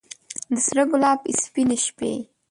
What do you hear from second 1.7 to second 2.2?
شبۍ